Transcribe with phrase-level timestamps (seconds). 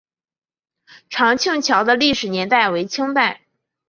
[1.11, 3.41] 长庆桥的历史年代为清代。